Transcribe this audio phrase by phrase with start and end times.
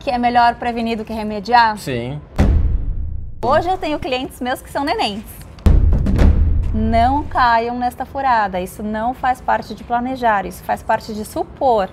[0.00, 1.76] que é melhor prevenir do que remediar?
[1.78, 2.20] Sim.
[3.44, 5.22] Hoje eu tenho clientes meus que são nenéns.
[6.74, 8.60] Não caiam nesta furada.
[8.60, 11.90] Isso não faz parte de planejar, isso faz parte de supor.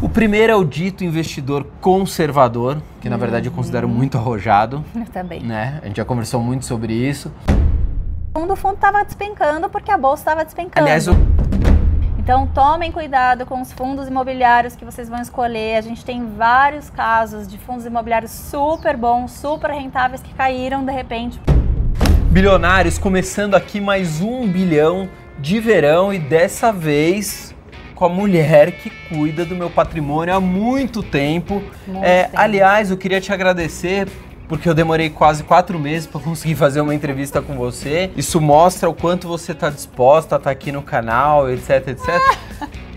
[0.00, 5.04] O primeiro é o dito investidor conservador, que na verdade eu considero muito arrojado, Eu
[5.06, 5.42] também.
[5.42, 5.78] né?
[5.82, 7.30] A gente já conversou muito sobre isso.
[8.34, 10.86] O fundo fundo estava despencando porque a bolsa estava despencando.
[10.86, 11.12] Aliás, o
[12.30, 15.74] Então tomem cuidado com os fundos imobiliários que vocês vão escolher.
[15.74, 20.92] A gente tem vários casos de fundos imobiliários super bons, super rentáveis que caíram de
[20.92, 21.40] repente.
[22.30, 25.08] bilionários começando aqui mais um bilhão
[25.40, 27.52] de verão e dessa vez
[27.96, 31.60] com a mulher que cuida do meu patrimônio há muito tempo.
[31.84, 32.38] Muito É, tempo.
[32.38, 34.06] aliás, eu queria te agradecer
[34.50, 38.10] porque eu demorei quase quatro meses para conseguir fazer uma entrevista com você.
[38.16, 42.08] Isso mostra o quanto você está disposta a estar aqui no canal, etc, etc.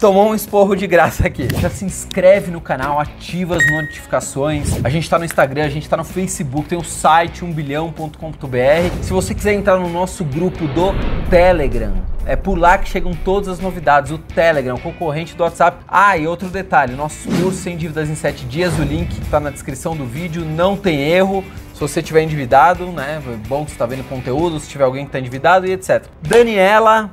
[0.03, 1.47] Tomou um esporro de graça aqui.
[1.61, 4.83] Já se inscreve no canal, ativa as notificações.
[4.83, 9.01] A gente tá no Instagram, a gente tá no Facebook, tem o site 1bilhão.com.br.
[9.01, 10.91] Se você quiser entrar no nosso grupo do
[11.29, 11.93] Telegram,
[12.25, 14.11] é por lá que chegam todas as novidades.
[14.11, 15.77] O Telegram, concorrente do WhatsApp.
[15.87, 19.51] Ah, e outro detalhe: nosso curso sem dívidas em 7 dias, o link tá na
[19.51, 21.45] descrição do vídeo, não tem erro.
[21.73, 23.21] Se você estiver endividado, né?
[23.25, 26.03] É bom que você está vendo conteúdo, se tiver alguém que está endividado e etc.
[26.21, 27.09] Daniela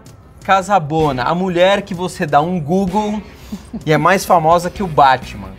[0.51, 3.23] Casabona, a mulher que você dá um Google
[3.87, 5.51] e é mais famosa que o Batman.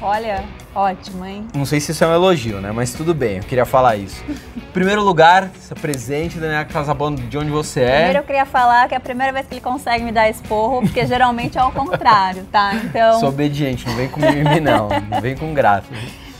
[0.00, 0.42] Olha,
[0.74, 1.46] ótimo, hein?
[1.54, 2.72] Não sei se isso é um elogio, né?
[2.72, 4.24] Mas tudo bem, eu queria falar isso.
[4.72, 8.20] Primeiro lugar, se presente, Daniela Casabona, de onde você Primeiro é.
[8.20, 11.04] eu queria falar que é a primeira vez que ele consegue me dar esporro, porque
[11.04, 12.72] geralmente é ao contrário, tá?
[12.74, 15.88] Então, Sou obediente, não vem com mimimi não, não vem com graça.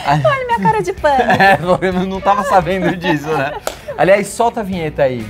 [0.06, 1.22] Olha minha cara de pano.
[1.42, 3.54] É, eu não tava sabendo disso, né?
[3.98, 5.26] Aliás, solta a vinheta aí.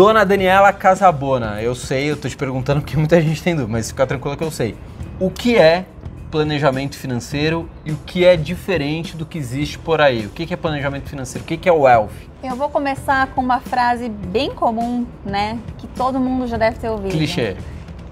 [0.00, 3.90] Dona Daniela Casabona, eu sei, eu tô te perguntando porque muita gente tem dúvida, mas
[3.90, 4.74] fica tranquila que eu sei.
[5.20, 5.84] O que é
[6.30, 10.24] planejamento financeiro e o que é diferente do que existe por aí?
[10.24, 11.44] O que é planejamento financeiro?
[11.44, 12.14] O que é wealth?
[12.42, 16.88] Eu vou começar com uma frase bem comum, né, que todo mundo já deve ter
[16.88, 17.10] ouvido.
[17.10, 17.58] Clichê.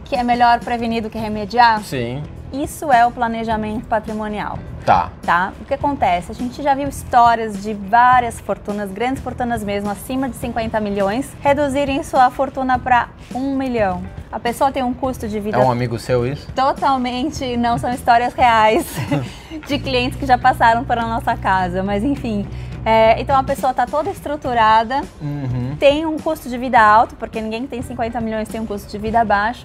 [0.04, 1.82] Que é melhor prevenir do que remediar.
[1.82, 2.22] Sim.
[2.52, 4.58] Isso é o planejamento patrimonial.
[4.88, 5.10] Tá.
[5.22, 5.52] tá?
[5.60, 6.32] O que acontece?
[6.32, 11.30] A gente já viu histórias de várias fortunas, grandes fortunas mesmo, acima de 50 milhões,
[11.42, 14.02] reduzirem sua fortuna para 1 milhão.
[14.32, 16.50] A pessoa tem um custo de vida É um amigo seu isso?
[16.52, 18.86] totalmente, não são histórias reais
[19.68, 22.46] de clientes que já passaram pela nossa casa, mas enfim.
[22.84, 25.76] É, então a pessoa está toda estruturada, Uhum.
[25.78, 28.90] tem um custo de vida alto, porque ninguém que tem 50 milhões tem um custo
[28.90, 29.64] de vida baixo,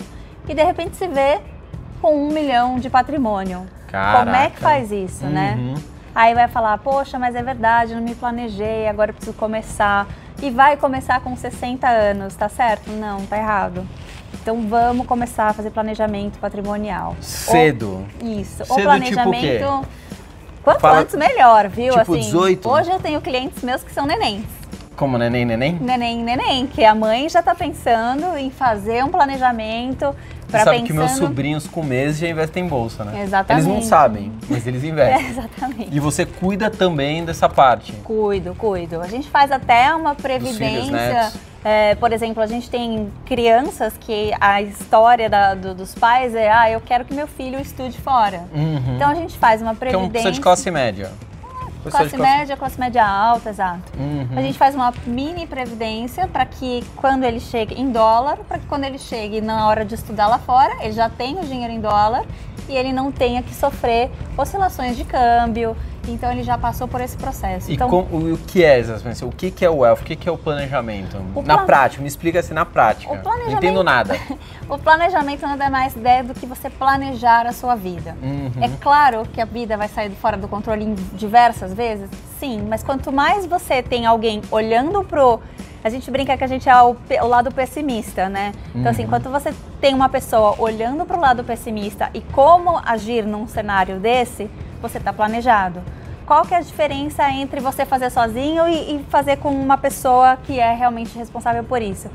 [0.50, 1.40] e de repente se vê
[2.02, 3.66] com um milhão de patrimônio.
[3.94, 4.60] Como é que Caraca.
[4.60, 5.56] faz isso, né?
[5.58, 5.76] Uhum.
[6.16, 10.08] Aí vai falar, poxa, mas é verdade, não me planejei, agora eu preciso começar.
[10.42, 12.90] E vai começar com 60 anos, tá certo?
[12.92, 13.88] Não, tá errado.
[14.34, 17.16] Então vamos começar a fazer planejamento patrimonial.
[17.22, 18.06] Cedo.
[18.22, 18.66] O- isso.
[18.66, 19.64] Cedo, o planejamento.
[19.64, 19.86] tipo
[20.64, 21.90] Quanto Fala- antes, melhor, viu?
[21.98, 22.70] Tipo assim, 18?
[22.70, 24.46] Hoje eu tenho clientes meus que são nenéns.
[24.96, 25.78] Como neném, neném?
[25.82, 30.16] Neném, neném, que a mãe já tá pensando em fazer um planejamento
[30.60, 30.88] Você sabe pensando.
[30.88, 33.24] que meus sobrinhos com meses já investem em bolsa, né?
[33.24, 33.66] Exatamente.
[33.68, 35.30] Eles não sabem, mas eles É, investem.
[35.30, 35.90] exatamente.
[35.92, 37.92] E você cuida também dessa parte.
[38.04, 39.02] Cuido, cuido.
[39.02, 41.32] A gente faz até uma previdência.
[41.66, 46.52] É, por exemplo, a gente tem crianças que a história da- do- dos pais é:
[46.52, 48.44] ah, eu quero que meu filho estude fora.
[48.54, 48.96] Uhum.
[48.96, 50.08] Então a gente faz uma que é previdência.
[50.08, 51.10] uma pessoa de classe média.
[51.92, 53.92] Classe classe- média, classe média alta, exato.
[53.98, 54.38] Uhum.
[54.38, 58.66] A gente faz uma mini previdência para que quando ele chegue em dólar, para que
[58.66, 61.80] quando ele chegue na hora de estudar lá fora, ele já tenha o dinheiro em
[61.80, 62.24] dólar
[62.70, 65.76] e ele não tenha que sofrer oscilações de câmbio.
[66.08, 67.72] Então ele já passou por esse processo.
[67.72, 69.24] E então, com- o, o que é exatamente?
[69.24, 70.00] O que, que é o wealth?
[70.02, 71.18] O que, que é o planejamento?
[71.34, 73.12] O Na plan- prática, me explica assim na prática.
[73.12, 74.16] O Não planejamento- entendo nada.
[74.70, 78.16] O planejamento nada mais é do que você planejar a sua vida.
[78.24, 78.52] Uhum.
[78.62, 82.10] É claro que a vida vai sair fora do controle em diversas vezes,
[82.40, 85.40] sim, mas quanto mais você tem alguém olhando pro
[85.84, 88.54] a gente brinca que a gente é o, o lado pessimista, né?
[88.74, 89.10] Então, assim, Uhum.
[89.10, 94.00] quando você tem uma pessoa olhando para o lado pessimista e como agir num cenário
[94.00, 94.50] desse,
[94.84, 95.82] você está planejado.
[96.26, 100.38] Qual que é a diferença entre você fazer sozinho e, e fazer com uma pessoa
[100.38, 102.10] que é realmente responsável por isso?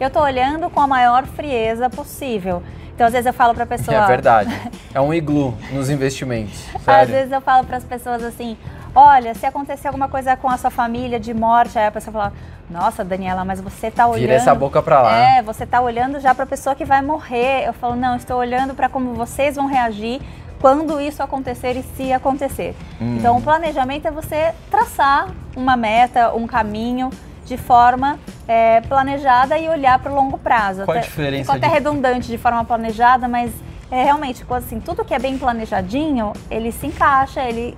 [0.00, 2.62] Eu estou olhando com a maior frieza possível.
[2.94, 3.96] Então, às vezes eu falo para a pessoa...
[3.96, 4.50] É verdade.
[4.94, 6.64] É um iglu nos investimentos.
[6.72, 7.12] Às Sério.
[7.12, 8.56] vezes eu falo para as pessoas assim:
[8.94, 12.32] olha, se acontecer alguma coisa com a sua família de morte, aí a pessoa fala:
[12.70, 14.20] nossa, Daniela, mas você tá olhando.
[14.20, 15.18] Vira essa boca pra lá.
[15.18, 17.66] É, você tá olhando já para a pessoa que vai morrer.
[17.66, 20.22] Eu falo: não, estou olhando para como vocês vão reagir
[20.64, 22.74] quando isso acontecer e se acontecer.
[22.98, 23.16] Hum.
[23.18, 27.10] Então, o planejamento é você traçar uma meta, um caminho
[27.44, 28.18] de forma
[28.48, 30.86] é, planejada e olhar para o longo prazo.
[30.86, 33.52] Qual a diferença Ficou até de- redundante de forma planejada, mas
[33.90, 37.76] é realmente coisa assim, tudo que é bem planejadinho, ele se encaixa, ele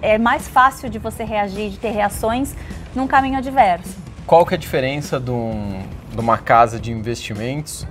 [0.00, 2.54] é mais fácil de você reagir, de ter reações
[2.94, 3.96] num caminho adverso.
[4.24, 5.82] Qual que é a diferença de, um-
[6.12, 7.84] de uma casa de investimentos,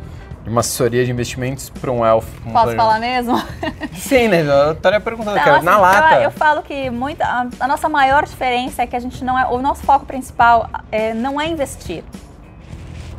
[0.47, 2.29] uma assessoria de investimentos para um elfo?
[2.47, 3.38] um Posso falar mesmo?
[3.94, 4.41] Sim, né?
[4.41, 6.21] Eu estaria perguntando, Então, cara, assim, na eu- lata.
[6.21, 9.45] Eu, falo que muita, a, a nossa maior diferença é que a gente não é.
[9.47, 12.03] O nosso foco principal é, não é investir.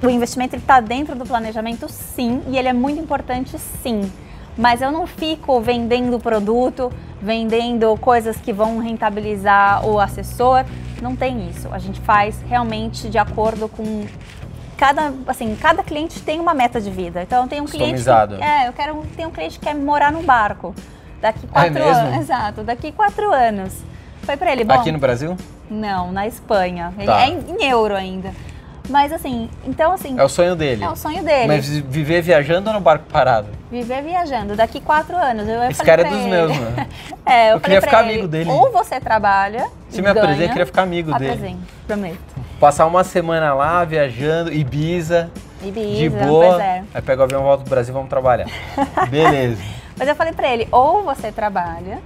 [0.03, 4.11] O investimento está dentro do planejamento, sim, e ele é muito importante, sim.
[4.57, 10.65] Mas eu não fico vendendo produto, vendendo coisas que vão rentabilizar o assessor.
[11.03, 11.69] Não tem isso.
[11.73, 14.05] A gente faz realmente de acordo com
[14.79, 17.23] cada, assim, cada cliente tem uma meta de vida.
[17.23, 20.23] Então tem um cliente que, é, eu quero tem um cliente que quer morar num
[20.23, 20.75] barco
[21.21, 23.75] daqui Ah, é quatro anos, exato, daqui quatro anos.
[24.23, 24.75] Foi pra ele, bom.
[24.75, 25.37] Aqui no Brasil?
[25.69, 26.93] Não, na Espanha.
[26.97, 27.23] Ele Tá.
[27.23, 28.33] é em, em euro ainda.
[28.89, 30.83] Mas assim, então assim, É o sonho dele.
[30.83, 31.47] é o sonho dele.
[31.47, 33.49] Mas viver viajando ou no barco parado?
[33.71, 35.47] Viver viajando daqui quatro anos.
[35.47, 36.87] Eu Esse cara é dos ele- meus, né?
[37.27, 38.51] É, eu, Eu queria ficar ele, amigo dele.
[38.51, 39.67] Ou você trabalha.
[39.91, 41.33] Se me apresentar, eu queria ficar amigo dele.
[41.33, 42.38] Apresento, prometo.
[42.61, 45.31] Passar uma semana lá, viajando, Ibiza,
[45.63, 46.47] Ibiza, de boa.
[46.49, 46.85] pois é.
[46.93, 48.47] Aí pega o avião, volta pro Brasil, vamos trabalhar.
[49.09, 49.63] Beleza.
[49.97, 52.01] Mas eu falei pra ele, ou você trabalha,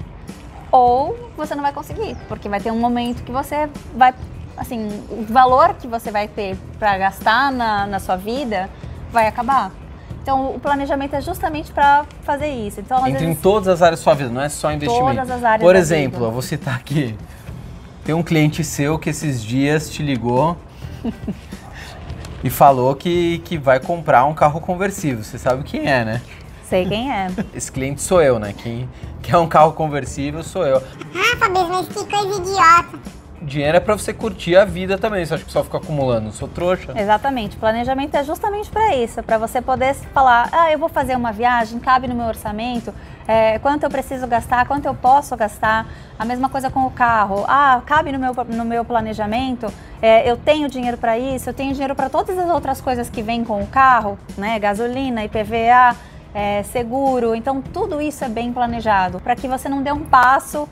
[0.71, 4.13] ou você não vai conseguir, porque vai ter um momento que você vai,
[4.57, 8.69] assim, o valor que você vai ter pra gastar na, na sua vida
[9.11, 9.71] vai acabar.
[10.23, 12.79] Então, o planejamento é justamente pra fazer isso.
[12.81, 15.05] Então, Entra em vezes, todas as áreas da sua vida, não é só investimento.
[15.17, 16.25] Todas as áreas Por da exemplo, vida.
[16.27, 17.17] eu vou citar aqui.
[18.05, 20.57] Tem um cliente seu que esses dias te ligou
[22.43, 25.23] e falou que, que vai comprar um carro conversível.
[25.23, 26.23] Você sabe quem é, né?
[26.73, 27.29] sei quem é.
[27.55, 28.55] Esse cliente sou eu, né?
[28.57, 28.89] Quem
[29.21, 30.83] quer um carro conversível sou eu.
[31.15, 32.99] Ah, Fabrício, mas que coisa idiota.
[33.43, 35.27] Dinheiro é pra você curtir a vida também.
[35.27, 36.29] Você acha que só fica acumulando?
[36.29, 36.95] Eu sou trouxa.
[36.97, 37.57] Exatamente.
[37.57, 41.79] Planejamento é justamente para isso, para você poder falar, ah, eu vou fazer uma viagem,
[41.79, 42.95] cabe no meu orçamento,
[43.27, 45.87] é, quanto eu preciso gastar, quanto eu posso gastar.
[46.19, 47.45] A mesma coisa com o carro.
[47.49, 51.73] Ah, cabe no meu, no meu planejamento, é, eu tenho dinheiro para isso, eu tenho
[51.73, 54.59] dinheiro para todas as outras coisas que vêm com o carro, né?
[54.59, 55.97] Gasolina, IPVA,
[56.35, 57.35] é, seguro.
[57.35, 60.69] Então, tudo isso é bem planejado, para que você não dê um passo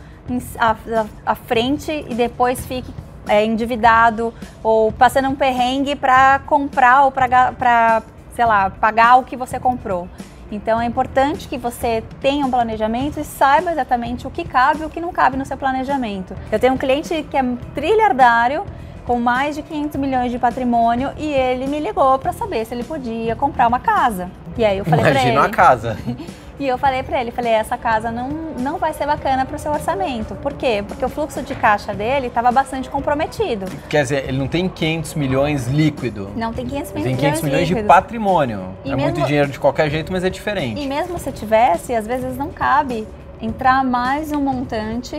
[1.27, 2.93] à frente e depois fique
[3.29, 4.33] é, endividado
[4.63, 8.03] ou passando um perrengue para comprar ou para,
[8.35, 10.09] sei lá, pagar o que você comprou.
[10.51, 14.85] Então é importante que você tenha um planejamento e saiba exatamente o que cabe e
[14.85, 16.35] o que não cabe no seu planejamento.
[16.51, 17.43] Eu tenho um cliente que é
[17.75, 18.65] trilhardário,
[19.07, 22.85] com mais de 500 milhões de patrimônio, e ele me ligou para saber se ele
[22.85, 24.31] podia comprar uma casa.
[24.57, 25.33] E aí eu falei para ele.
[25.33, 25.97] Imagina a casa.
[26.61, 29.73] E eu falei pra ele, falei, essa casa não, não vai ser bacana pro seu
[29.73, 30.35] orçamento.
[30.35, 30.85] Por quê?
[30.87, 33.65] Porque o fluxo de caixa dele estava bastante comprometido.
[33.89, 36.31] Quer dizer, ele não tem 500 milhões líquido.
[36.37, 37.89] Não tem 500 Ele milhões, tem 500 milhões de líquidos.
[37.97, 38.61] patrimônio.
[38.85, 40.79] E é muito mesmo- dinheiro de qualquer jeito, mas é diferente.
[40.83, 43.09] E mesmo se tivesse, às vezes não cabe
[43.41, 45.19] entrar mais um montante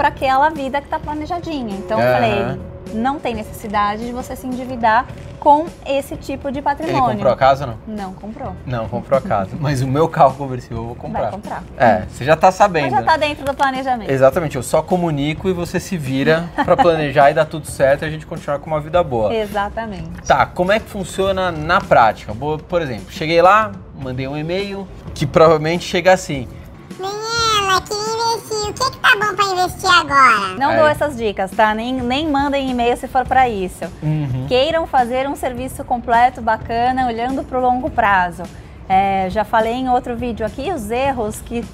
[0.00, 1.76] para aquela vida que está planejadinha.
[1.76, 2.14] Então eu Aham.
[2.14, 2.60] falei,
[2.94, 5.04] não tem necessidade de você se endividar
[5.38, 7.02] com esse tipo de Ele patrimônio.
[7.16, 7.76] comprou a casa não?
[7.86, 8.56] Não comprou.
[8.64, 9.50] Não, comprou a casa.
[9.60, 11.20] Mas o meu carro conversível eu vou comprar.
[11.24, 11.62] Vai comprar.
[11.76, 12.84] É, você já tá sabendo.
[12.84, 14.10] Mas já está dentro do planejamento.
[14.10, 18.06] Exatamente, eu só comunico e você se vira pra planejar e dar tudo certo e
[18.06, 19.34] a gente continuar com uma vida boa.
[19.34, 20.22] Exatamente.
[20.26, 22.34] Tá, como é que funciona na prática?
[22.34, 26.48] Por exemplo, cheguei lá, mandei um e-mail que provavelmente chega assim.
[26.98, 28.70] Daniela, queria investir.
[28.70, 30.54] O que que tá bom pra investir agora?
[30.58, 30.76] Não É.
[30.78, 31.74] dou essas dicas, tá?
[31.74, 33.84] Nem, nem mandem e-mail se for para isso.
[34.02, 34.46] Uhum.
[34.48, 38.42] Queiram fazer um serviço completo, bacana, olhando para o longo prazo.
[38.88, 41.64] É, já falei em outro vídeo aqui, os erros que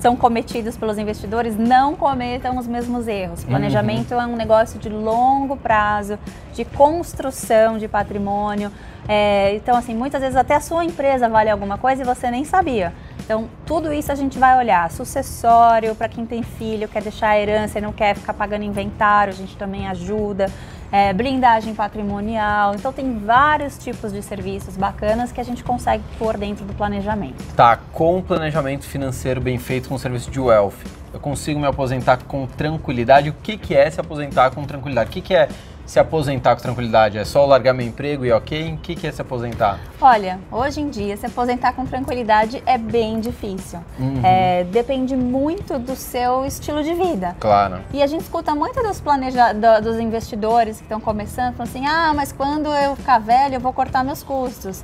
[0.00, 3.44] são cometidos pelos investidores, não cometam os mesmos erros.
[3.44, 6.18] Planejamento é um negócio de longo prazo,
[6.54, 8.70] de construção de patrimônio.
[9.08, 12.44] É, então, assim, muitas vezes até a sua empresa vale alguma coisa e você nem
[12.44, 12.92] sabia.
[13.32, 14.90] Então, tudo isso a gente vai olhar.
[14.90, 19.32] Sucessório, para quem tem filho, quer deixar a herança e não quer ficar pagando inventário,
[19.32, 20.50] a gente também ajuda.
[20.92, 22.74] é, blindagem patrimonial.
[22.74, 27.42] Então tem vários tipos de serviços bacanas que a gente consegue pôr dentro do planejamento.
[27.56, 30.74] Tá, com o planejamento financeiro bem feito com o serviço de wealth,
[31.14, 33.30] eu consigo me aposentar com tranquilidade?
[33.30, 35.08] O que, que é se aposentar com tranquilidade?
[35.08, 35.48] O que, que é
[35.92, 37.18] se aposentar com tranquilidade?
[37.18, 38.72] É só largar meu emprego e ok?
[38.72, 39.78] O que, que é se aposentar?
[40.00, 43.78] Olha, hoje em dia, se aposentar com tranquilidade é bem difícil.
[43.98, 44.22] Uhum.
[44.24, 47.36] É, depende muito do seu estilo de vida.
[47.38, 47.80] Claro.
[47.92, 51.84] E a gente escuta muito dos, planeja do- dos investidores que estão começando, falando assim,
[51.86, 54.82] ah, mas quando eu ficar velho eu vou cortar meus custos.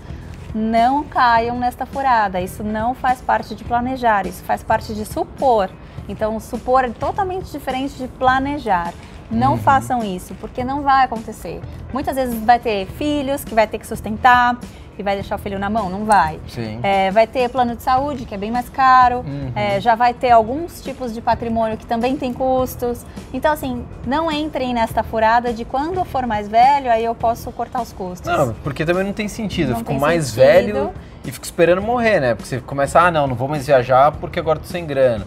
[0.55, 5.71] Não caiam nesta furada, isso não faz parte de planejar, isso faz parte de supor.
[6.07, 8.93] Então, supor é totalmente diferente de planejar.
[9.31, 11.61] Não façam isso, porque não vai acontecer.
[11.93, 14.57] Muitas vezes vai ter filhos que vai ter que sustentar
[14.99, 16.41] e vai deixar o filho na mão, não vai.
[16.49, 16.81] Sim.
[16.83, 19.19] É, vai ter plano de saúde, que é bem mais caro.
[19.19, 19.53] Uhum.
[19.55, 23.07] É, já vai ter alguns tipos de patrimônio que também tem custos.
[23.33, 27.53] Então, assim, não entrem nesta furada de quando eu for mais velho, aí eu posso
[27.53, 28.31] cortar os custos.
[28.31, 29.69] Não, porque também não tem sentido.
[29.69, 30.43] Eu Não fico tem mais sentido.
[30.45, 30.91] velho
[31.25, 32.35] e fico esperando morrer, né?
[32.35, 35.27] Porque você começa, ah, não, não vou mais viajar porque agora tô sem grana.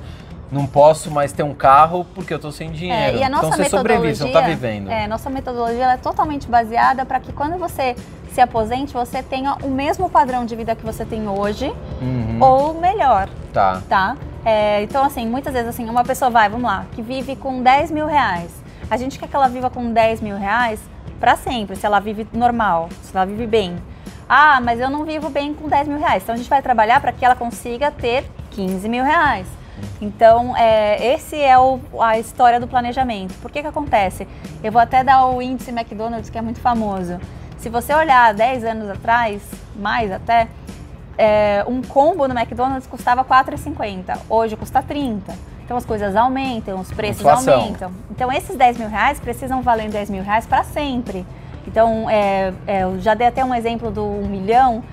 [0.51, 3.17] Não posso mais ter um carro porque eu tô sem É, dinheiro.
[3.17, 4.91] e a nossa então você sobrevive, você não tá vivendo.
[4.91, 7.95] É, nossa metodologia é totalmente baseada para que quando você
[8.31, 12.37] se aposente, você tenha o mesmo padrão de vida que você tem hoje Uhum.
[12.41, 13.29] ou melhor.
[13.53, 13.81] Tá.
[13.87, 14.17] tá?
[14.43, 17.91] É, então, assim, muitas vezes, assim, uma pessoa vai, vamos lá, que vive com 10
[17.91, 18.51] mil reais.
[18.89, 20.79] A gente quer que ela viva com 10 mil reais
[21.19, 23.75] para sempre, se ela vive normal, se ela vive bem.
[24.27, 26.23] Ah, mas eu não vivo bem com 10 mil reais.
[26.23, 29.45] Então, a gente vai trabalhar para que ela consiga ter 15 mil reais.
[30.01, 33.33] Então, é, esse é o- a história do planejamento.
[33.41, 34.27] Por que que acontece?
[34.63, 37.19] Eu vou até dar o índice McDonald's, que é muito famoso.
[37.57, 39.41] Se você olhar 10 anos atrás,
[39.75, 40.47] mais até,
[41.17, 44.17] é, um combo no McDonald's custava R$ 4,50.
[44.29, 45.33] Hoje custa 30.
[45.63, 47.53] Então as coisas aumentam, os preços Inflação.
[47.61, 47.91] aumentam.
[48.09, 51.25] Então esses 10 mil reais precisam valer 10 mil reais para sempre.
[51.67, 54.83] Então, é, é, eu já dei até um exemplo do um milhão.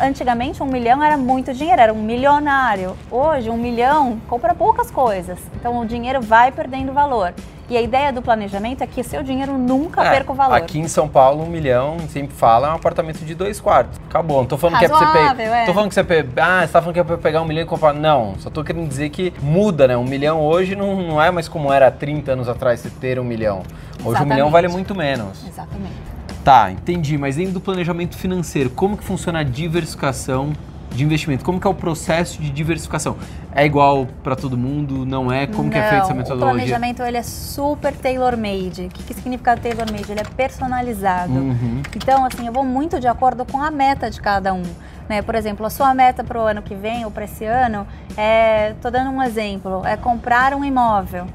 [0.00, 2.96] Antigamente, um milhão era muito dinheiro, era um milionário.
[3.10, 5.38] Hoje, um milhão compra poucas coisas.
[5.56, 7.32] Então, o dinheiro vai perdendo valor.
[7.70, 10.54] E a ideia do planejamento é que seu dinheiro nunca É, perca o valor.
[10.54, 14.00] Aqui em São Paulo, um milhão, sempre fala, é um apartamento de dois quartos.
[14.08, 14.38] Acabou.
[14.38, 15.56] Não tô falando que é pra você Razoável, pegar.
[15.58, 15.66] é.
[15.66, 16.00] Tô falando que você.
[16.40, 17.92] Ah, você tá falando que é pra pegar um milhão e comprar.
[17.92, 19.98] Não, só tô querendo dizer que muda, né?
[19.98, 23.20] Um milhão hoje não, não é mais como era há 30 anos atrás você ter
[23.20, 23.62] um milhão.
[24.02, 24.50] Hoje um milhão Exatamente.
[24.52, 25.46] vale muito menos.
[25.46, 26.07] Exatamente.
[26.48, 27.18] Tá, entendi.
[27.18, 30.54] Mas dentro do planejamento financeiro, como que funciona a diversificação
[30.90, 31.44] de investimento?
[31.44, 33.18] Como que é o processo de diversificação?
[33.54, 35.04] É igual para todo mundo?
[35.04, 35.46] Não é?
[35.46, 36.54] Como que é feita essa Não, metodologia?
[36.54, 38.86] O planejamento ele é super tailor-made.
[38.86, 40.10] O que, que significa tailor-made?
[40.10, 41.34] Ele é personalizado.
[41.34, 41.82] Uhum.
[41.94, 44.62] Então, assim, eu vou muito de acordo com a meta de cada um.
[45.06, 45.20] Né?
[45.20, 47.86] Por exemplo, a sua meta para o ano que vem ou para esse ano
[48.16, 51.26] é, tô dando um exemplo, é comprar um imóvel.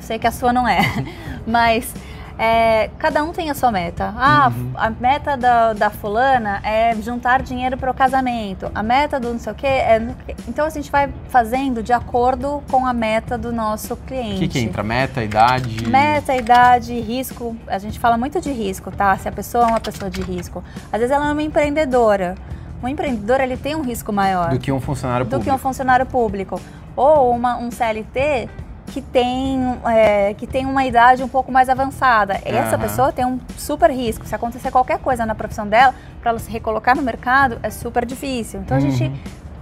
[0.00, 0.80] Sei que a sua não é,
[1.46, 1.92] mas
[2.38, 4.12] é, cada um tem a sua meta.
[4.16, 4.72] Ah, Uhum.
[4.76, 8.70] a meta da, da fulana é juntar dinheiro para o casamento.
[8.74, 10.02] A meta do não sei o quê é...
[10.46, 14.38] Então a gente vai fazendo de acordo com a meta do nosso O cliente.
[14.40, 14.82] que, que entra?
[14.82, 15.88] Meta, idade?
[15.88, 17.56] Meta, idade, risco.
[17.66, 19.16] A gente fala muito de risco, tá?
[19.16, 20.62] Se a pessoa é uma pessoa de risco.
[20.92, 22.34] Às vezes ela é uma empreendedora.
[22.82, 25.54] Um empreendedor, ele tem um risco maior Do que um funcionário do que público.
[25.56, 26.60] um funcionário público.
[26.94, 28.48] Ou uma- um CLT
[28.96, 32.40] que tem, é, que tem uma idade um pouco mais avançada.
[32.42, 34.24] Essa pessoa tem um super risco.
[34.24, 38.06] Se acontecer qualquer coisa na profissão dela, para ela se recolocar no mercado, é super
[38.06, 38.60] difícil.
[38.60, 39.14] Então a gente Uhum.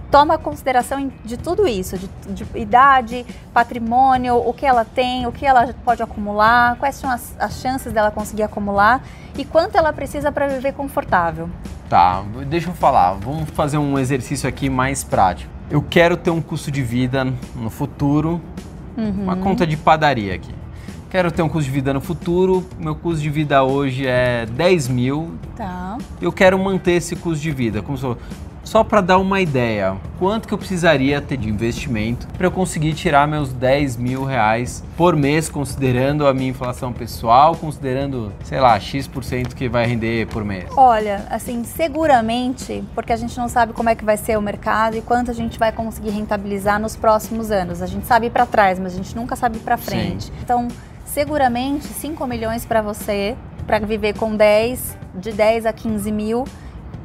[0.09, 5.45] toma consideração de tudo isso, de, de idade, patrimônio, o que ela tem, o que
[5.45, 9.03] ela pode acumular, quais são as, as chances dela conseguir acumular
[9.37, 11.49] e quanto ela precisa para viver confortável.
[11.89, 13.15] Tá, deixa eu falar.
[13.15, 15.51] Vamos fazer um exercício aqui mais prático.
[15.69, 18.39] Eu quero ter um custo de vida no futuro,
[18.97, 19.23] Uhum.
[19.23, 20.53] uma conta de padaria aqui.
[21.09, 24.87] Quero ter um custo de vida no futuro, meu custo de vida hoje é 10
[24.89, 25.97] mil, Tá.
[26.21, 27.81] eu quero manter esse custo de vida.
[27.81, 28.17] Como só
[28.65, 32.93] só para dar uma ideia, quanto que eu precisaria ter de investimento para eu conseguir
[32.93, 38.77] tirar meus 10 mil reais por mês, considerando a minha inflação pessoal, considerando, sei lá,
[38.79, 40.65] X% que vai render por mês?
[40.75, 44.97] Olha, assim, seguramente, porque a gente não sabe como é que vai ser o mercado
[44.97, 47.81] e quanto a gente vai conseguir rentabilizar nos próximos anos.
[47.81, 50.33] A gente sabe para trás, mas a gente nunca sabe para frente.
[50.41, 50.67] Então,
[51.05, 56.45] seguramente 5 milhões para você, para viver com 10, de 10 a 15 mil,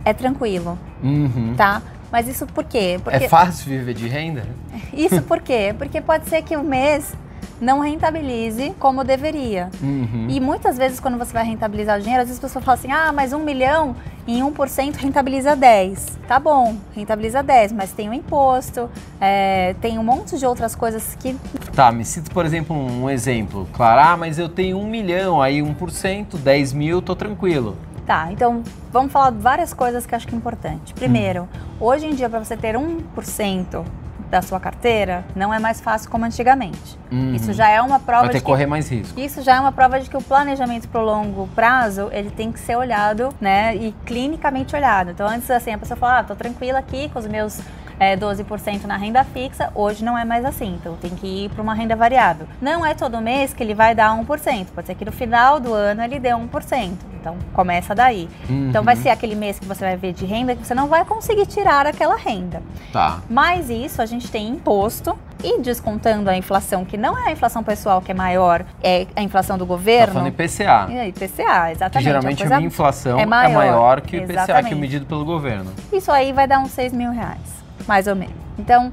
[0.04, 1.54] é tranquilo, Uhum.
[1.56, 1.82] tá?
[2.10, 2.98] Mas isso por quê?
[3.02, 4.44] Porque É fácil viver de renda?
[4.92, 5.74] isso por quê?
[5.78, 7.14] Porque pode ser que o mês
[7.60, 9.68] não rentabilize como deveria.
[9.82, 10.26] Uhum.
[10.28, 12.90] E muitas vezes, quando você vai rentabilizar o dinheiro, às vezes a pessoa fala assim:
[12.90, 13.94] ah, mas um milhão
[14.26, 16.18] em 1% rentabiliza 10.
[16.26, 18.88] Tá bom, rentabiliza 10, mas tem o imposto,
[19.20, 21.36] é, tem um monte de outras coisas que
[21.74, 23.68] Tá, me cita, por exemplo, um exemplo.
[23.72, 27.76] Claro, ah, mas eu tenho um milhão, aí 1%, 10 mil, tô tranquilo.
[28.10, 30.92] Tá, então vamos falar de várias coisas que acho que é importante.
[30.94, 31.48] Primeiro,
[31.78, 33.84] hoje em dia, para você ter 1%
[34.28, 36.98] da sua carteira, não é mais fácil como antigamente.
[37.12, 37.36] Uhum.
[37.36, 39.20] Isso já é uma prova Vai ter de que correr mais risco.
[39.20, 42.58] isso já é uma prova de que o planejamento pro longo prazo, ele tem que
[42.58, 45.12] ser olhado, né, e clinicamente olhado.
[45.12, 47.60] Então, antes assim, a pessoa fala, ah, tô tranquila aqui com os meus
[48.00, 51.62] é, 12% na renda fixa, hoje não é mais assim, então tem que ir para
[51.62, 52.48] uma renda variável.
[52.60, 55.72] Não é todo mês que ele vai dar 1%, pode ser que no final do
[55.72, 58.28] ano ele dê 1%, então começa daí.
[58.48, 59.02] Então vai Uhum.
[59.02, 61.86] ser aquele mês que você vai ver de renda que você não vai conseguir tirar
[61.86, 62.62] aquela renda.
[62.92, 63.20] Tá.
[63.28, 67.62] Mais isso, a gente tem imposto e descontando a inflação, que não é a inflação
[67.62, 70.12] pessoal que é maior, é a inflação do Tá governo.
[70.14, 70.86] falando IPCA.
[70.90, 71.92] E aí, IPCA, exatamente.
[71.92, 73.54] Que geralmente a minha inflação é é maior.
[73.54, 74.74] maior, que o IPCA, que é Exatamente.
[74.74, 75.72] medido pelo governo.
[75.92, 77.38] Isso aí vai dar uns 6 mil reais,
[77.86, 78.34] mais ou menos.
[78.58, 78.92] Então,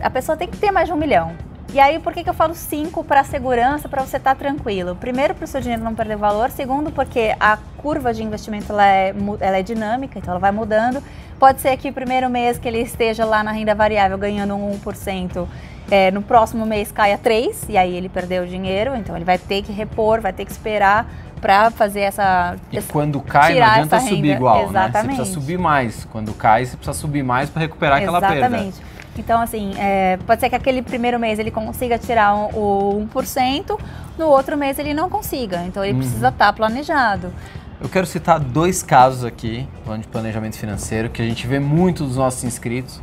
[0.00, 1.32] a pessoa tem que ter mais de um milhão.
[1.72, 4.94] E aí, por que, que eu falo cinco para segurança, para você estar tranquilo?
[4.94, 6.50] Primeiro, para o seu dinheiro não perder valor.
[6.50, 11.02] Segundo, porque a curva de investimento ela é, ela é dinâmica, então ela vai mudando.
[11.38, 14.78] Pode ser que o primeiro mês que ele esteja lá na renda variável ganhando um
[14.78, 15.46] 1%,
[15.90, 19.38] é, no próximo mês caia 3%, e aí ele perdeu o dinheiro, então ele vai
[19.38, 21.06] ter que repor, vai ter que esperar
[21.40, 22.54] para fazer essa...
[22.70, 24.62] E esse- quando cai, não adianta essa subir igual, né?
[24.64, 25.16] Você Exatamente.
[25.16, 26.04] precisa subir mais.
[26.04, 28.46] Quando cai, você precisa subir mais para recuperar aquela perda.
[28.46, 28.91] Exatamente.
[29.18, 33.78] Então, assim, é, pode ser que aquele primeiro mês ele consiga tirar um- o 1%,
[34.18, 35.62] no outro mês ele não consiga.
[35.64, 35.98] Então, ele Uhum.
[36.00, 37.32] precisa estar planejado.
[37.80, 42.04] Eu quero citar dois casos aqui, falando de planejamento financeiro, que a gente vê muito
[42.04, 43.00] dos nossos inscritos.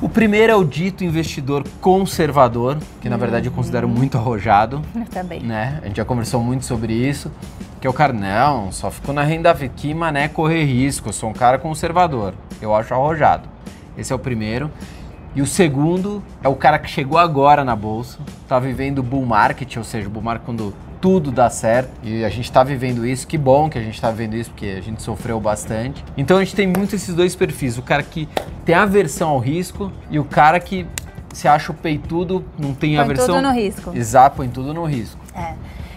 [0.00, 3.56] O primeiro é o dito investidor conservador, que na verdade eu Uhum.
[3.56, 5.40] considero muito arrojado, Eu também.
[5.40, 5.80] né?
[5.82, 7.32] A gente já conversou muito sobre isso,
[7.80, 11.30] que é o cara, não, só ficou na renda aqui, mané, correr risco, eu sou
[11.30, 12.34] um cara conservador.
[12.60, 13.48] Eu acho arrojado.
[13.96, 14.70] Esse é o primeiro.
[15.34, 19.26] E o segundo é o cara que chegou agora na bolsa, tá vivendo o bull
[19.26, 21.90] market, ou seja, o bull market quando tudo dá certo.
[22.02, 24.76] E a gente tá vivendo isso, que bom que a gente tá vivendo isso, porque
[24.78, 26.02] a gente sofreu bastante.
[26.16, 28.26] Então a gente tem muito esses dois perfis, o cara que
[28.64, 30.86] tem aversão ao risco e o cara que
[31.34, 33.26] se acha o peitudo, não tem Põe aversão.
[33.26, 33.92] tudo no risco.
[33.94, 35.20] Exato, põe tudo no risco.
[35.34, 35.52] É.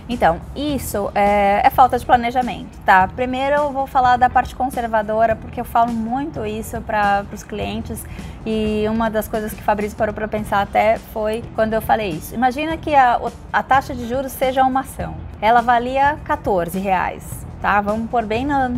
[0.10, 3.08] Então, isso é, é falta de planejamento, tá?
[3.08, 8.04] Primeiro eu vou falar da parte conservadora, porque eu falo muito isso para os clientes
[8.44, 12.10] e uma das coisas que o Fabrício parou para pensar até foi quando eu falei
[12.10, 12.34] isso.
[12.34, 13.22] Imagina que a,
[13.54, 15.16] a taxa de juros seja uma ação.
[15.40, 17.80] Ela valia 14 reais, tá?
[17.80, 18.72] Vamos pôr bem na...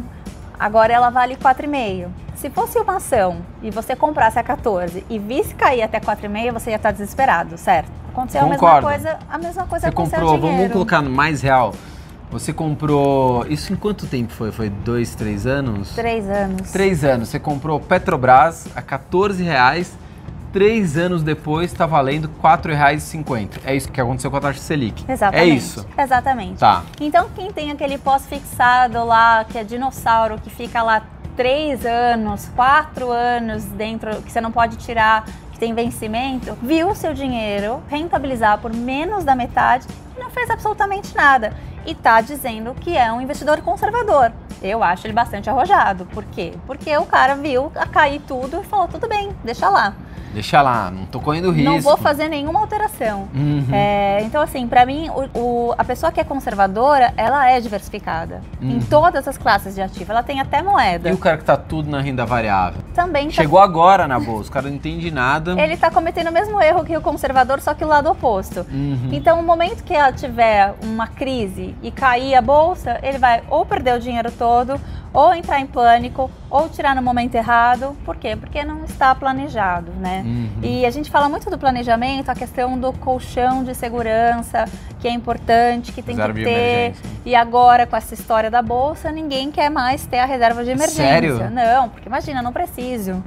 [0.60, 2.10] Agora ela vale 4,5.
[2.36, 6.72] Se fosse uma ação e você comprasse a 14 e visse cair até 4,5, você
[6.72, 8.00] ia estar desesperado, certo?
[8.12, 8.88] Aconteceu a mesma Concordo.
[8.88, 11.74] coisa, a mesma coisa Você comprou, vamos, colocar no mais real.
[12.32, 13.45] Você comprou.
[13.47, 14.52] Isso em quanto tempo foi?
[14.52, 15.93] Foi dois, três anos?
[15.93, 16.71] Três anos.
[16.71, 17.30] Três anos.
[17.30, 19.97] Você comprou Petrobras a 14 reais.
[20.54, 23.62] Três anos depois está valendo R$ 4,50.
[23.63, 25.06] É isso que aconteceu com a taxa Selic.
[25.10, 25.50] Exatamente.
[25.50, 25.88] É isso.
[25.97, 26.60] Exatamente.
[26.60, 26.84] Tá.
[27.00, 31.04] Então, quem tem aquele pós-fixado lá, que é dinossauro, que fica lá
[31.38, 35.26] três anos, quatro anos dentro, que você não pode tirar,
[35.62, 41.15] tem vencimento, viu o seu dinheiro rentabilizar por menos da metade e não fez absolutamente
[41.15, 41.56] nada.
[41.86, 44.32] E tá dizendo que é um investidor conservador.
[44.60, 46.08] Eu acho ele bastante arrojado.
[46.08, 46.56] Por quê?
[46.65, 49.93] Porque o cara viu cair tudo e falou: tudo bem, deixa lá.
[50.34, 51.70] Deixa lá, não tô correndo risco.
[51.72, 53.28] Não vou fazer nenhuma alteração.
[53.34, 53.65] Uhum.
[53.72, 58.41] É, então, assim, pra mim, o- o- a pessoa que é conservadora, ela é diversificada.
[58.62, 58.82] Em Uhum.
[58.89, 60.12] todas as classes de ativo.
[60.12, 61.10] Ela tem até moeda.
[61.10, 62.82] E o cara que tá tudo na renda variável?
[62.94, 65.60] Também tá- Chegou agora na bolsa, o cara não entende nada.
[65.62, 68.65] ele tá cometendo o mesmo erro que o conservador, só que o lado oposto.
[68.72, 69.10] Uhum.
[69.12, 73.65] Então, no momento que ela tiver uma crise e cair a bolsa, ele vai ou
[73.65, 74.80] perder o dinheiro todo,
[75.13, 77.96] ou entrar em pânico, ou tirar no momento errado.
[78.06, 78.36] Por quê?
[78.36, 80.20] Porque não está planejado, né?
[80.23, 80.49] Uhum.
[80.62, 84.65] E a gente fala muito do planejamento, a questão do colchão de segurança,
[84.99, 86.93] que é importante, que tem Reserva que ter.
[87.25, 91.03] E agora, com essa história da bolsa, ninguém quer mais ter a reserva de emergência.
[91.05, 91.49] Sério?
[91.49, 93.23] Não, porque imagina, não preciso.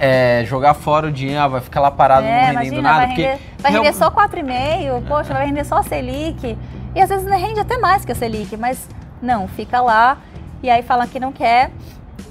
[0.00, 2.96] É, jogar fora o dinheiro, ah, vai ficar lá parado não É, rendendo imagina, nada.
[2.98, 6.56] vai porque render, vai real- render só 4,5, poxa, vai render só a Selic.
[6.94, 8.88] E às vezes rende até mais que a Selic, mas
[9.20, 10.18] não, fica lá
[10.62, 11.70] e aí fala que não quer.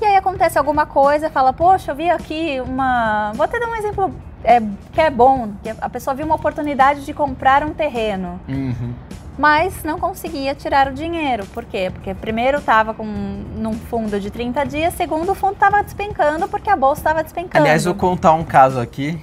[0.02, 3.32] E aí acontece alguma coisa, fala, poxa, eu vi aqui uma.
[3.36, 7.06] Vou até dar um exemplo é, que é bom, que a pessoa viu uma oportunidade
[7.06, 8.94] de comprar um terreno, Uhum.
[9.38, 11.46] mas não conseguia tirar o dinheiro.
[11.48, 11.90] Por quê?
[11.92, 16.70] Porque primeiro estava com num fundo de 30 dias, segundo o fundo estava despencando porque
[16.70, 17.64] a bolsa estava despencando.
[17.64, 19.20] Aliás, eu vou contar um caso aqui,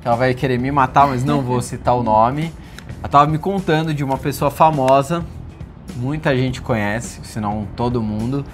[0.00, 2.52] que ela vai querer me matar, mas não vou citar o nome.
[3.00, 5.22] Ela tava me contando de uma pessoa famosa,
[5.96, 8.44] muita gente conhece, se não todo mundo,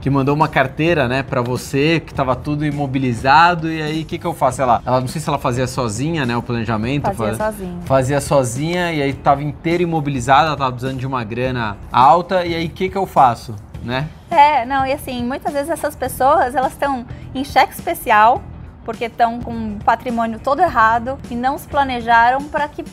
[0.00, 4.18] que mandou uma carteira, né, para você, que tava tudo imobilizado, e aí o que
[4.18, 4.62] que eu faço?
[4.62, 7.12] Ela, ela, não sei se ela fazia sozinha, né, o planejamento.
[7.12, 7.78] Fazia sozinha.
[7.84, 12.54] Fazia sozinha, e aí tava inteira imobilizada, ela tava precisando de uma grana alta, e
[12.54, 14.08] aí o que que eu faço, né?
[14.30, 18.42] É, não, e assim, muitas vezes essas pessoas, elas estão em cheque especial,
[18.84, 22.84] porque estão com o patrimônio todo errado e não se planejaram para que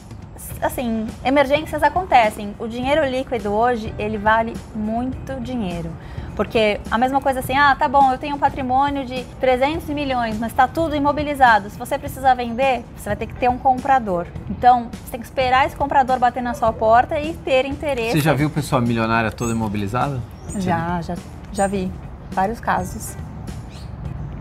[0.62, 2.56] assim, emergências acontecem.
[2.60, 5.92] O dinheiro líquido hoje, ele vale muito dinheiro.
[6.36, 10.38] Porque a mesma coisa assim, ah, tá bom, eu tenho um patrimônio de 300 milhões,
[10.38, 11.68] mas está tudo imobilizado.
[11.70, 14.28] Se você precisar vender, você vai ter que ter um comprador.
[14.48, 18.12] Então, você tem que esperar esse comprador bater na sua porta e ter interesse.
[18.12, 20.22] Você já viu pessoa milionária toda imobilizada?
[20.58, 21.16] Já, já,
[21.52, 21.92] já vi.
[22.32, 23.18] Vários casos.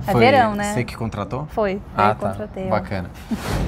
[0.07, 0.73] É Foi verão, né?
[0.73, 1.47] Você que contratou?
[1.51, 2.29] Foi, Ah, eu tá.
[2.29, 2.69] contratei.
[2.69, 3.11] Bacana.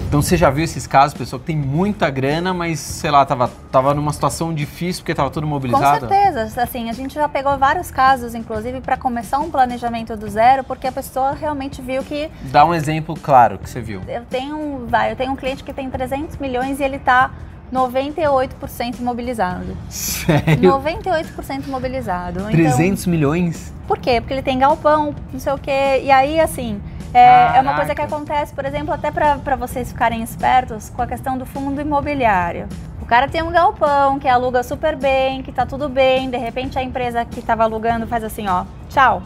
[0.06, 3.50] Então você já viu esses casos, pessoa que tem muita grana, mas sei lá, tava,
[3.70, 6.08] tava numa situação difícil porque tava tudo Com mobilizado?
[6.08, 10.62] certeza, assim, a gente já pegou vários casos, inclusive, para começar um planejamento do zero,
[10.64, 14.00] porque a pessoa realmente viu que Dá um exemplo claro que você viu.
[14.06, 17.30] eu tenho, vai, eu tenho um cliente que tem 300 milhões e ele tá
[17.72, 19.76] 98% imobilizado.
[19.88, 20.72] Sério?
[20.72, 22.44] 98% imobilizado.
[22.50, 23.68] 300 milhões?
[23.68, 24.20] Então, por quê?
[24.20, 26.02] Porque ele tem galpão, não sei o quê.
[26.02, 26.80] E aí, assim,
[27.12, 31.06] é, é uma coisa que acontece, por exemplo, até para vocês ficarem espertos com a
[31.06, 32.68] questão do fundo imobiliário.
[33.00, 36.78] O cara tem um galpão que aluga super bem, que tá tudo bem, de repente
[36.78, 39.22] a empresa que estava alugando faz assim, ó, tchau.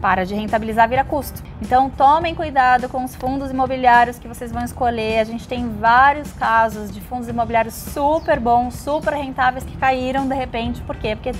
[0.00, 1.42] Para de rentabilizar, vira custo.
[1.60, 5.20] Então tomem cuidado com os fundos imobiliários que vocês vão escolher.
[5.20, 10.34] A gente tem vários casos de fundos imobiliários super bons, super rentáveis que caíram de
[10.34, 10.80] repente.
[10.82, 11.16] Por quê?
[11.16, 11.32] Porque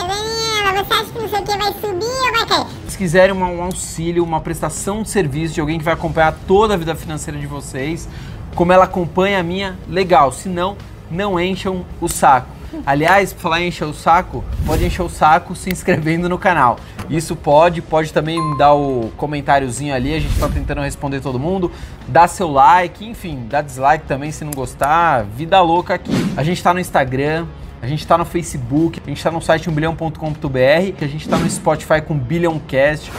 [0.61, 2.67] Você acha que não sei o que vai subir ou vai cair?
[2.87, 6.77] Se quiserem um auxílio, uma prestação de serviço de alguém que vai acompanhar toda a
[6.77, 8.07] vida financeira de vocês,
[8.55, 10.31] como ela acompanha a minha, legal.
[10.31, 10.77] Se não,
[11.09, 12.61] não encham o saco.
[12.85, 16.77] Aliás, pra falar em encher o saco, pode encher o saco se inscrevendo no canal.
[17.09, 21.69] Isso pode, pode também dar o comentáriozinho ali, a gente tá tentando responder todo mundo.
[22.07, 25.25] Dá seu like, enfim, dá dislike também se não gostar.
[25.25, 26.13] Vida louca aqui.
[26.37, 27.45] A gente tá no Instagram,
[27.81, 31.37] a gente tá no Facebook, a gente tá no site 1bilhão.com.br, que a gente tá
[31.37, 33.11] no Spotify com Billioncast.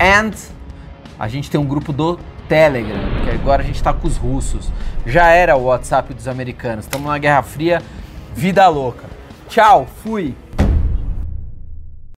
[0.00, 0.32] And
[1.18, 2.18] a gente tem um grupo do
[2.48, 4.68] Telegram, que agora a gente tá com os russos.
[5.06, 6.86] Já era o WhatsApp dos americanos.
[6.86, 7.80] Estamos na Guerra Fria,
[8.34, 9.04] vida louca.
[9.48, 10.34] Tchau, fui.